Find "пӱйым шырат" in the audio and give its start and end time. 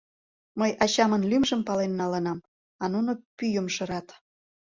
3.37-4.07